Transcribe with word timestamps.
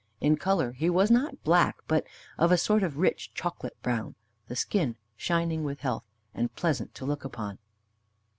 In 0.19 0.35
color 0.35 0.71
he 0.71 0.89
was 0.89 1.11
not 1.11 1.43
black, 1.43 1.77
but 1.87 2.07
of 2.35 2.51
a 2.51 2.57
sort 2.57 2.81
of 2.81 2.97
rich 2.97 3.35
chocolate 3.35 3.79
brown, 3.83 4.15
the 4.47 4.55
skin 4.55 4.95
shining 5.15 5.63
with 5.63 5.81
health, 5.81 6.05
and 6.33 6.55
pleasant 6.55 6.95
to 6.95 7.05
look 7.05 7.23
upon. 7.23 7.59